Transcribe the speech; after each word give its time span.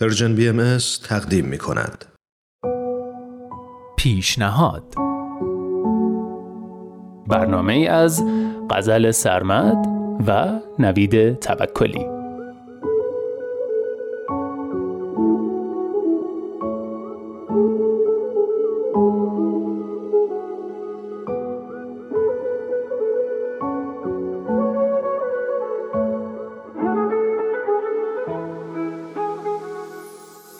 پرژن 0.00 0.34
بی 0.34 0.48
ام 0.48 0.78
تقدیم 1.04 1.44
می 1.44 1.58
کند. 1.58 2.04
پیشنهاد 3.98 4.94
برنامه 7.26 7.88
از 7.90 8.24
غزل 8.70 9.10
سرمد 9.10 9.86
و 10.26 10.60
نوید 10.78 11.38
توکلی 11.38 12.19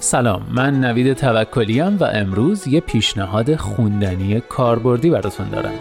سلام 0.02 0.46
من 0.50 0.80
نوید 0.80 1.12
توکلیم 1.12 1.96
و 1.98 2.04
امروز 2.04 2.66
یه 2.66 2.80
پیشنهاد 2.80 3.56
خوندنی 3.56 4.40
کاربردی 4.40 5.10
براتون 5.10 5.48
دارم. 5.48 5.72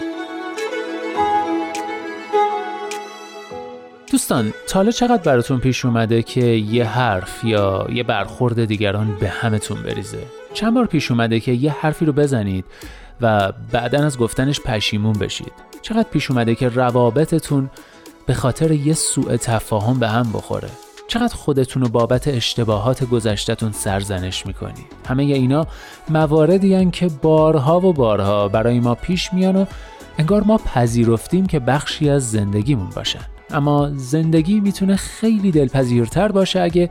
دوستان 4.12 4.54
تالا 4.68 4.92
چقدر 4.92 5.24
براتون 5.24 5.60
پیش 5.60 5.86
اومده 5.86 6.24
که 6.24 6.42
یه 6.46 6.86
حرف 6.86 7.44
یا 7.44 7.88
یه 7.94 8.04
برخورد 8.04 8.66
دیگران 8.66 9.18
به 9.20 9.30
همتون 9.30 9.84
بریزه؟ 9.84 10.24
چند 10.54 10.74
بار 10.74 10.86
پیش 10.86 11.12
اومده 11.12 11.40
که 11.40 11.52
یه 11.52 11.72
حرفی 11.72 12.06
رو 12.06 12.14
بزنید 12.14 12.66
و 13.22 13.52
بعدا 13.72 14.06
از 14.06 14.18
گفتنش 14.18 14.60
پشیمون 14.60 15.14
بشید؟ 15.14 15.54
چقدر 15.82 16.10
پیش 16.12 16.32
اومده 16.32 16.56
که 16.56 16.70
روابطتون 16.70 17.70
به 18.26 18.34
خاطر 18.34 18.72
یه 18.72 18.94
سوء 18.94 19.38
تفاهم 19.38 20.00
به 20.00 20.08
هم 20.08 20.32
بخوره؟ 20.34 20.70
چقدر 21.10 21.36
خودتون 21.36 21.82
رو 21.82 21.90
بابت 21.90 22.28
اشتباهات 22.28 23.04
گذشتهتون 23.04 23.72
سرزنش 23.72 24.46
می‌کنی؟ 24.46 24.86
همه 25.08 25.24
اینا 25.24 25.68
مواردی 26.10 26.92
که 26.92 27.10
بارها 27.22 27.80
و 27.80 27.94
بارها 27.94 28.48
برای 28.48 28.80
ما 28.80 28.96
پیش 28.96 29.34
میان 29.34 29.56
و 29.56 29.66
انگار 30.18 30.44
ما 30.44 30.58
پذیرفتیم 30.58 31.46
که 31.46 31.60
بخشی 31.60 32.10
از 32.10 32.32
زندگیمون 32.32 32.90
باشن. 32.96 33.20
اما 33.52 33.90
زندگی 33.96 34.60
می‌تونه 34.60 34.96
خیلی 34.96 35.52
دلپذیرتر 35.52 36.32
باشه 36.32 36.62
اگه 36.62 36.90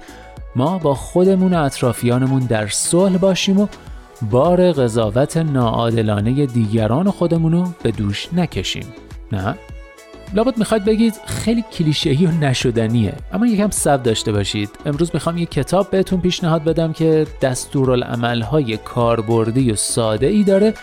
ما 0.56 0.78
با 0.78 0.94
خودمون 0.94 1.54
و 1.54 1.62
اطرافیانمون 1.62 2.40
در 2.40 2.68
صلح 2.68 3.16
باشیم 3.16 3.60
و 3.60 3.66
بار 4.30 4.72
قضاوت 4.72 5.36
ناعادلانه 5.36 6.46
دیگران 6.46 7.10
خودمون 7.10 7.52
رو 7.52 7.68
به 7.82 7.90
دوش 7.90 8.28
نکشیم. 8.32 8.86
نه؟ 9.32 9.54
لابد 10.34 10.58
می‌خواید 10.58 10.84
بگید 10.84 11.14
خیلی 11.26 11.64
کلیشه‌ای 11.72 12.26
و 12.26 12.30
نشدنیه 12.30 13.14
اما 13.32 13.46
یکم 13.46 13.70
صبر 13.70 14.02
داشته 14.02 14.32
باشید. 14.32 14.70
امروز 14.86 15.10
می‌خوام 15.14 15.38
یک 15.38 15.50
کتاب 15.50 15.90
بهتون 15.90 16.20
پیشنهاد 16.20 16.64
بدم 16.64 16.92
که 16.92 17.26
دستورالعمل‌های 17.42 18.76
کاربردی 18.76 19.70
و 19.70 19.76
ساده 19.76 20.26
ای 20.26 20.44
داره 20.44 20.74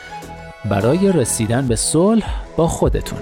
برای 0.70 1.12
رسیدن 1.12 1.68
به 1.68 1.76
صلح 1.76 2.26
با 2.58 2.68
خودتون. 2.68 3.20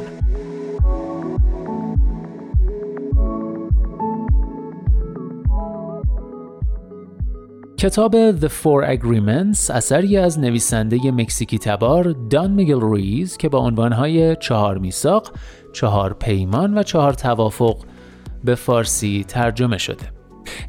کتاب 7.84 8.40
The 8.40 8.50
Four 8.50 8.98
Agreements 8.98 9.72
اثری 9.72 10.18
از 10.18 10.40
نویسنده 10.40 11.12
مکزیکی 11.12 11.58
تبار 11.58 12.16
دان 12.30 12.52
میگل 12.52 12.94
ریز 12.94 13.38
که 13.38 13.50
با 13.50 13.60
عنوانهای 13.60 14.36
چهار 14.36 14.78
میثاق 14.78 15.32
چهار 15.74 16.14
پیمان 16.14 16.78
و 16.78 16.84
چهار 16.84 17.14
توافق 17.14 17.78
به 18.44 18.56
فارسی 18.56 19.26
ترجمه 19.28 19.78
شده. 19.78 20.12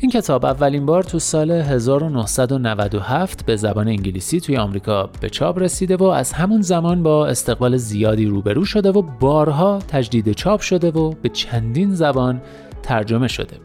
این 0.00 0.10
کتاب 0.10 0.44
اولین 0.44 0.86
بار 0.86 1.02
تو 1.02 1.18
سال 1.18 1.50
1997 1.50 3.46
به 3.46 3.56
زبان 3.56 3.88
انگلیسی 3.88 4.40
توی 4.40 4.56
آمریکا 4.56 5.10
به 5.20 5.30
چاپ 5.30 5.58
رسیده 5.58 5.96
و 5.96 6.04
از 6.04 6.32
همون 6.32 6.60
زمان 6.60 7.02
با 7.02 7.26
استقبال 7.26 7.76
زیادی 7.76 8.26
روبرو 8.26 8.64
شده 8.64 8.90
و 8.90 9.02
بارها 9.02 9.78
تجدید 9.88 10.32
چاپ 10.32 10.60
شده 10.60 10.90
و 10.90 11.10
به 11.22 11.28
چندین 11.28 11.94
زبان 11.94 12.42
ترجمه 12.82 13.28
شده. 13.28 13.56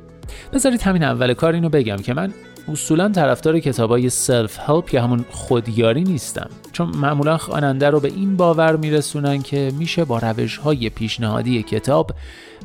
بذارید 0.53 0.81
همین 0.81 1.03
اول 1.03 1.33
کار 1.33 1.53
اینو 1.53 1.69
بگم 1.69 1.97
که 1.97 2.13
من 2.13 2.33
اصولا 2.71 3.09
طرفدار 3.09 3.59
کتابای 3.59 4.09
سلف 4.09 4.59
هلپ 4.59 4.93
یا 4.93 5.03
همون 5.03 5.25
خودیاری 5.31 6.03
نیستم 6.03 6.49
چون 6.71 6.87
معمولا 6.87 7.37
خواننده 7.37 7.89
رو 7.89 7.99
به 7.99 8.07
این 8.07 8.37
باور 8.37 8.75
میرسونن 8.75 9.41
که 9.41 9.71
میشه 9.77 10.05
با 10.05 10.19
روش 10.19 10.57
های 10.57 10.89
پیشنهادی 10.89 11.63
کتاب 11.63 12.11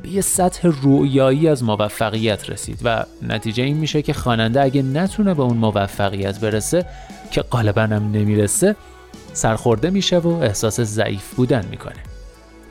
به 0.02 0.08
یه 0.08 0.20
سطح 0.20 0.68
رویایی 0.68 1.48
از 1.48 1.62
موفقیت 1.62 2.50
رسید 2.50 2.80
و 2.84 3.04
نتیجه 3.22 3.64
این 3.64 3.76
میشه 3.76 4.02
که 4.02 4.12
خواننده 4.12 4.62
اگه 4.62 4.82
نتونه 4.82 5.34
به 5.34 5.42
اون 5.42 5.56
موفقیت 5.56 6.40
برسه 6.40 6.86
که 7.30 7.42
غالبا 7.42 7.82
هم 7.82 8.10
نمی‌رسه 8.12 8.76
سرخورده 9.32 9.90
میشه 9.90 10.18
و 10.18 10.28
احساس 10.28 10.80
ضعیف 10.80 11.34
بودن 11.34 11.64
می‌کنه. 11.70 12.13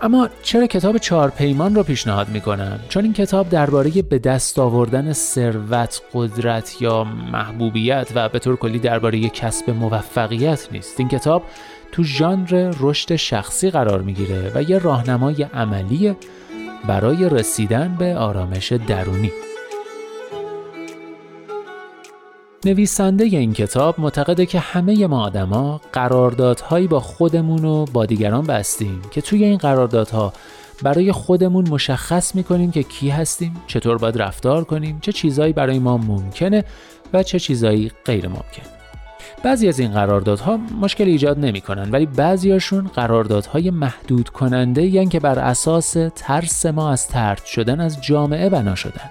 اما 0.04 0.30
چرا 0.44 0.68
کتاب 0.68 0.98
چهار 0.98 1.30
پیمان 1.30 1.76
رو 1.76 1.84
پیشنهاد 1.84 2.30
می‌کنم؟ 2.30 2.80
چون 2.90 3.04
این 3.04 3.14
کتاب 3.14 3.50
درباره 3.50 4.02
به 4.02 4.20
دست 4.20 4.60
آوردن 4.60 5.14
ثروت، 5.14 6.02
قدرت 6.14 6.82
یا 6.82 7.04
محبوبیت 7.04 8.10
و 8.16 8.30
به 8.30 8.40
طور 8.40 8.56
کلی 8.56 8.80
درباره 8.80 9.30
کسب 9.30 9.70
موفقیت 9.70 10.68
نیست. 10.72 11.00
این 11.00 11.10
کتاب 11.10 11.44
تو 11.92 12.04
ژانر 12.04 12.74
رشد 12.80 13.16
شخصی 13.16 13.70
قرار 13.70 14.02
می‌گیره 14.02 14.52
و 14.56 14.62
یه 14.62 14.78
راهنمای 14.78 15.44
عملی 15.44 16.16
برای 16.88 17.30
رسیدن 17.30 17.96
به 18.00 18.16
آرامش 18.16 18.72
درونی. 18.72 19.32
نویسنده 22.66 23.24
این 23.24 23.54
کتاب 23.54 24.00
معتقده 24.00 24.46
که 24.46 24.60
همه 24.60 25.08
ما 25.08 25.24
آدما 25.24 25.82
قراردادهایی 25.94 26.88
با 26.88 27.00
خودمون 27.00 27.66
و 27.66 27.86
با 27.86 28.06
دیگران 28.06 28.46
بستیم 28.46 29.02
که 29.12 29.22
توی 29.22 29.44
این 29.44 29.58
قراردادها 29.58 30.34
برای 30.84 31.12
خودمون 31.12 31.70
مشخص 31.70 32.36
می‌کنیم 32.36 32.72
که 32.72 32.84
کی 32.84 33.10
هستیم، 33.10 33.62
چطور 33.68 33.98
باید 33.98 34.22
رفتار 34.22 34.64
کنیم، 34.64 35.00
چه 35.02 35.12
چیزایی 35.12 35.54
برای 35.54 35.80
ما 35.80 35.98
ممکنه 35.98 36.64
و 37.14 37.24
چه 37.24 37.40
چیزایی 37.40 37.92
غیر 38.06 38.28
ممکن. 38.28 38.64
بعضی 39.44 39.68
از 39.68 39.80
این 39.80 39.92
قراردادها 39.92 40.58
مشکل 40.82 41.04
ایجاد 41.04 41.40
نمی‌کنن 41.40 41.92
ولی 41.92 42.06
بعضیاشون 42.06 42.88
قراردادهای 42.88 43.72
محدود 43.72 44.30
کننده 44.30 44.84
یعنی 44.84 45.08
که 45.08 45.20
بر 45.20 45.40
اساس 45.40 45.96
ترس 46.16 46.66
ما 46.66 46.92
از 46.92 47.08
ترد 47.08 47.46
شدن 47.46 47.80
از 47.80 48.02
جامعه 48.02 48.50
بنا 48.50 48.76
شدن. 48.76 49.10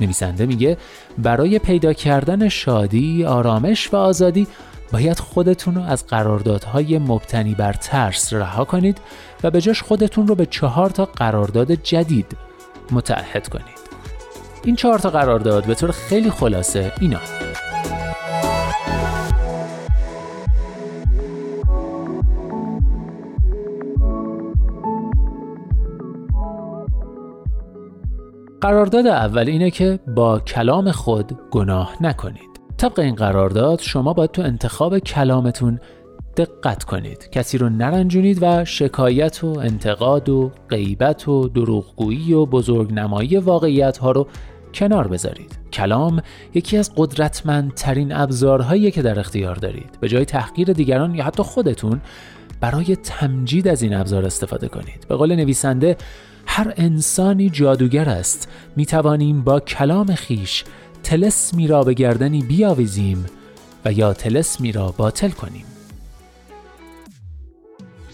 نویسنده 0.00 0.46
میگه 0.46 0.76
برای 1.18 1.58
پیدا 1.58 1.92
کردن 1.92 2.48
شادی، 2.48 3.24
آرامش 3.24 3.94
و 3.94 3.96
آزادی 3.96 4.46
باید 4.92 5.18
خودتون 5.18 5.74
رو 5.74 5.82
از 5.82 6.06
قراردادهای 6.06 6.98
مبتنی 6.98 7.54
بر 7.54 7.72
ترس 7.72 8.32
رها 8.32 8.64
کنید 8.64 8.98
و 9.42 9.50
به 9.50 9.60
جاش 9.60 9.82
خودتون 9.82 10.26
رو 10.26 10.34
به 10.34 10.46
چهار 10.46 10.90
تا 10.90 11.04
قرارداد 11.04 11.72
جدید 11.72 12.36
متعهد 12.90 13.48
کنید. 13.48 13.80
این 14.64 14.76
چهار 14.76 14.98
تا 14.98 15.10
قرارداد 15.10 15.66
به 15.66 15.74
طور 15.74 15.90
خیلی 15.90 16.30
خلاصه 16.30 16.92
اینا 17.00 17.20
قرارداد 28.60 29.06
اول 29.06 29.48
اینه 29.48 29.70
که 29.70 29.98
با 30.06 30.38
کلام 30.38 30.90
خود 30.90 31.38
گناه 31.50 31.96
نکنید. 32.00 32.50
طبق 32.76 32.98
این 32.98 33.14
قرارداد 33.14 33.80
شما 33.80 34.12
باید 34.12 34.30
تو 34.30 34.42
انتخاب 34.42 34.98
کلامتون 34.98 35.80
دقت 36.36 36.84
کنید. 36.84 37.30
کسی 37.30 37.58
رو 37.58 37.68
نرنجونید 37.68 38.38
و 38.42 38.64
شکایت 38.64 39.44
و 39.44 39.58
انتقاد 39.58 40.28
و 40.28 40.50
غیبت 40.68 41.28
و 41.28 41.48
دروغگویی 41.48 42.32
و 42.32 42.46
بزرگ 42.46 42.92
نمایی 42.92 43.36
واقعیت 43.36 43.98
ها 43.98 44.10
رو 44.10 44.26
کنار 44.74 45.08
بذارید. 45.08 45.58
کلام 45.72 46.22
یکی 46.54 46.76
از 46.76 46.92
قدرتمندترین 46.96 48.12
ابزارهایی 48.12 48.90
که 48.90 49.02
در 49.02 49.18
اختیار 49.18 49.54
دارید. 49.54 49.98
به 50.00 50.08
جای 50.08 50.24
تحقیر 50.24 50.72
دیگران 50.72 51.14
یا 51.14 51.24
حتی 51.24 51.42
خودتون 51.42 52.00
برای 52.60 52.96
تمجید 52.96 53.68
از 53.68 53.82
این 53.82 53.94
ابزار 53.94 54.26
استفاده 54.26 54.68
کنید. 54.68 55.06
به 55.08 55.16
قول 55.16 55.36
نویسنده 55.36 55.96
هر 56.46 56.74
انسانی 56.76 57.50
جادوگر 57.50 58.08
است. 58.08 58.48
می 58.76 58.86
توانیم 58.86 59.42
با 59.42 59.60
کلام 59.60 60.14
خیش 60.14 60.64
تلسمی 61.02 61.66
را 61.66 61.82
به 61.82 61.94
گردنی 61.94 62.42
بیاویزیم 62.42 63.26
و 63.84 63.92
یا 63.92 64.12
تلسمی 64.12 64.72
را 64.72 64.94
باطل 64.96 65.30
کنیم. 65.30 65.64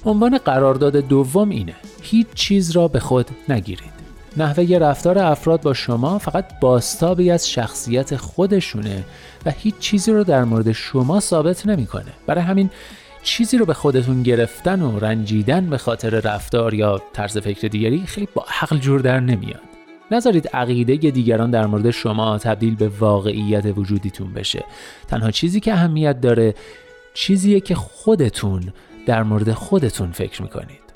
عنوان 0.04 0.38
قرارداد 0.38 0.96
دوم 0.96 1.48
اینه 1.48 1.74
هیچ 2.02 2.26
چیز 2.34 2.70
را 2.70 2.88
به 2.88 3.00
خود 3.00 3.30
نگیرید. 3.48 3.96
نحوه 4.36 4.78
رفتار 4.78 5.18
افراد 5.18 5.62
با 5.62 5.74
شما 5.74 6.18
فقط 6.18 6.60
باستابی 6.60 7.30
از 7.30 7.50
شخصیت 7.50 8.16
خودشونه 8.16 9.04
و 9.46 9.50
هیچ 9.50 9.78
چیزی 9.78 10.12
رو 10.12 10.24
در 10.24 10.44
مورد 10.44 10.72
شما 10.72 11.20
ثابت 11.20 11.66
نمی‌کنه. 11.66 12.12
برای 12.26 12.44
همین 12.44 12.70
چیزی 13.26 13.58
رو 13.58 13.66
به 13.66 13.74
خودتون 13.74 14.22
گرفتن 14.22 14.82
و 14.82 14.98
رنجیدن 14.98 15.70
به 15.70 15.78
خاطر 15.78 16.10
رفتار 16.10 16.74
یا 16.74 17.02
طرز 17.12 17.38
فکر 17.38 17.68
دیگری 17.68 18.06
خیلی 18.06 18.28
با 18.34 18.46
عقل 18.62 18.78
جور 18.78 19.00
در 19.00 19.20
نمیاد. 19.20 19.60
نذارید 20.10 20.48
عقیده 20.48 20.96
دیگران 20.96 21.50
در 21.50 21.66
مورد 21.66 21.90
شما 21.90 22.38
تبدیل 22.38 22.74
به 22.74 22.88
واقعیت 22.88 23.78
وجودیتون 23.78 24.32
بشه. 24.32 24.64
تنها 25.08 25.30
چیزی 25.30 25.60
که 25.60 25.72
اهمیت 25.72 26.20
داره 26.20 26.54
چیزیه 27.14 27.60
که 27.60 27.74
خودتون 27.74 28.72
در 29.06 29.22
مورد 29.22 29.52
خودتون 29.52 30.12
فکر 30.12 30.42
می‌کنید. 30.42 30.86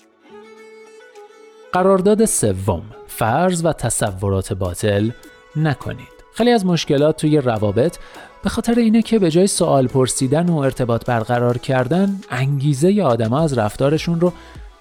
قرارداد 1.73 2.25
سوم 2.25 2.83
فرض 3.07 3.65
و 3.65 3.73
تصورات 3.73 4.53
باطل 4.53 5.11
نکنید. 5.57 6.21
خیلی 6.35 6.51
از 6.51 6.67
مشکلات 6.67 7.17
توی 7.17 7.39
روابط 7.39 7.99
به 8.43 8.51
خاطر 8.51 8.75
اینه 8.75 9.03
که 9.03 9.19
به 9.19 9.31
جای 9.31 9.47
سوال 9.47 9.87
پرسیدن 9.87 10.49
و 10.49 10.57
ارتباط 10.57 11.07
برقرار 11.07 11.59
کردن 11.59 12.21
انگیزه 12.31 13.03
آدما 13.03 13.41
از 13.41 13.59
رفتارشون 13.59 14.21
رو 14.21 14.33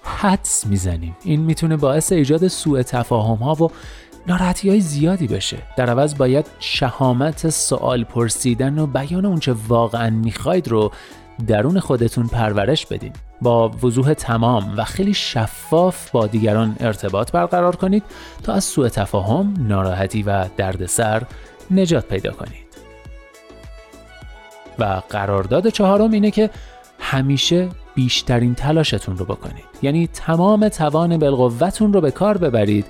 حدس 0.02 0.66
می‌زنیم. 0.66 1.16
این 1.24 1.40
می‌تونه 1.40 1.76
باعث 1.76 2.12
ایجاد 2.12 2.48
سوء 2.48 2.82
تفاهم 2.82 3.36
ها 3.36 3.64
و 3.64 3.70
ناراحتی 4.26 4.68
های 4.68 4.80
زیادی 4.80 5.26
بشه. 5.26 5.56
در 5.76 5.90
عوض 5.90 6.14
باید 6.14 6.46
شهامت 6.60 7.48
سوال 7.48 8.04
پرسیدن 8.04 8.78
و 8.78 8.86
بیان 8.86 9.26
اونچه 9.26 9.54
واقعا 9.68 10.10
می‌خواید 10.10 10.68
رو 10.68 10.92
درون 11.46 11.80
خودتون 11.80 12.26
پرورش 12.26 12.86
بدین. 12.86 13.12
با 13.40 13.68
وضوح 13.68 14.14
تمام 14.14 14.74
و 14.76 14.84
خیلی 14.84 15.14
شفاف 15.14 16.10
با 16.10 16.26
دیگران 16.26 16.76
ارتباط 16.80 17.32
برقرار 17.32 17.76
کنید 17.76 18.02
تا 18.42 18.52
از 18.52 18.64
سوء 18.64 18.88
تفاهم، 18.88 19.54
ناراحتی 19.58 20.22
و 20.22 20.44
دردسر 20.56 21.22
نجات 21.70 22.04
پیدا 22.06 22.32
کنید. 22.32 22.69
و 24.80 25.02
قرارداد 25.10 25.68
چهارم 25.68 26.10
اینه 26.10 26.30
که 26.30 26.50
همیشه 26.98 27.68
بیشترین 27.94 28.54
تلاشتون 28.54 29.16
رو 29.16 29.24
بکنید. 29.24 29.64
یعنی 29.82 30.06
تمام 30.06 30.68
توان 30.68 31.18
بالقوتون 31.18 31.92
رو 31.92 32.00
به 32.00 32.10
کار 32.10 32.38
ببرید 32.38 32.86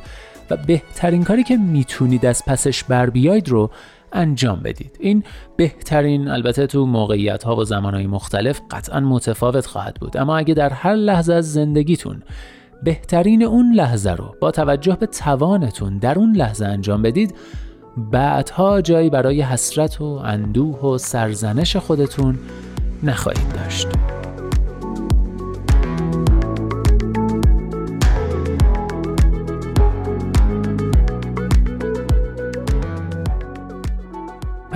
و 0.50 0.56
بهترین 0.56 1.24
کاری 1.24 1.42
که 1.42 1.56
می‌تونید 1.56 2.26
از 2.26 2.44
پسش 2.46 2.84
بر 2.84 3.10
بیاید 3.10 3.48
رو 3.48 3.70
انجام 4.12 4.60
بدید. 4.60 4.96
این 5.00 5.24
بهترین 5.56 6.28
البته 6.28 6.66
تو 6.66 6.86
موقعیت 6.86 7.42
ها 7.42 7.56
و 7.56 7.64
زمان 7.64 7.94
های 7.94 8.06
مختلف 8.06 8.60
قطعا 8.70 9.00
متفاوت 9.00 9.66
خواهد 9.66 9.94
بود. 10.00 10.16
اما 10.16 10.36
اگه 10.36 10.54
در 10.54 10.72
هر 10.72 10.94
لحظه 10.94 11.32
از 11.32 11.52
زندگیتون 11.52 12.22
بهترین 12.82 13.42
اون 13.42 13.74
لحظه 13.74 14.10
رو 14.10 14.34
با 14.40 14.50
توجه 14.50 14.96
به 14.96 15.06
توانتون 15.06 15.98
در 15.98 16.18
اون 16.18 16.36
لحظه 16.36 16.66
انجام 16.66 17.02
بدید 17.02 17.34
بعدها 17.96 18.80
جایی 18.80 19.10
برای 19.10 19.42
حسرت 19.42 20.00
و 20.00 20.04
اندوه 20.04 20.80
و 20.80 20.98
سرزنش 20.98 21.76
خودتون 21.76 22.38
نخواهید 23.02 23.52
داشت. 23.54 23.88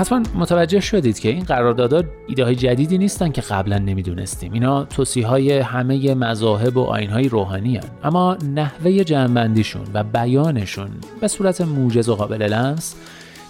حتما 0.05 0.23
متوجه 0.35 0.81
شدید 0.81 1.19
که 1.19 1.29
این 1.29 1.45
قراردادها 1.45 2.03
ایده 2.27 2.45
های 2.45 2.55
جدیدی 2.55 2.99
نیستن 2.99 3.33
که 3.33 3.41
قبلا 3.41 3.79
نمی‌دونستیم 3.79 4.53
اینا 4.53 4.85
توصیه 4.85 5.27
های 5.27 5.59
همه 5.59 6.15
مذاهب 6.15 6.77
و 6.77 6.85
آین 6.85 7.11
های 7.11 7.29
روحانی 7.29 7.77
هن. 7.77 7.85
اما 8.03 8.37
نحوه 8.55 9.05
جمعبندیشون 9.05 9.83
و 9.95 10.05
بیانشون 10.05 10.89
به 11.21 11.29
صورت 11.29 11.61
موجز 11.61 12.09
و 12.09 12.15
قابل 12.15 12.43
لمس 12.43 12.95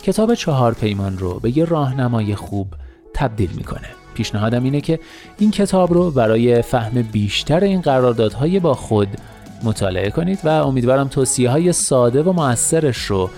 کتاب 0.02 0.34
چهار 0.34 0.74
پیمان 0.74 1.18
رو 1.18 1.40
به 1.40 1.58
یه 1.58 1.64
راهنمای 1.64 2.34
خوب 2.34 2.68
تبدیل 3.14 3.50
می‌کنه 3.56 3.88
پیشنهادم 4.14 4.64
اینه 4.64 4.80
که 4.80 5.00
این 5.38 5.50
کتاب 5.50 5.92
رو 5.92 6.10
برای 6.10 6.62
فهم 6.62 7.02
بیشتر 7.02 7.60
این 7.60 7.80
قراردادهای 7.80 8.60
با 8.60 8.74
خود 8.74 9.08
مطالعه 9.64 10.10
کنید 10.10 10.38
و 10.44 10.48
امیدوارم 10.48 11.08
توصیه 11.08 11.50
های 11.50 11.72
ساده 11.72 12.22
و 12.22 12.32
موثرش 12.32 12.98
رو 12.98 13.30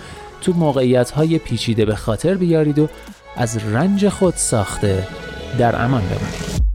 تو 0.46 0.52
موقعیت 0.52 1.10
های 1.10 1.38
پیچیده 1.38 1.84
به 1.84 1.94
خاطر 1.94 2.34
بیارید 2.34 2.78
و 2.78 2.88
از 3.36 3.56
رنج 3.56 4.08
خود 4.08 4.34
ساخته 4.34 5.06
در 5.58 5.84
امان 5.84 6.02
بمانید. 6.02 6.65